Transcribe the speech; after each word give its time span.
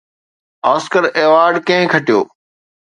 Oscar 0.73 1.03
award 1.17 1.55
ڪنهن 1.67 1.85
کٽيو؟ 1.93 2.19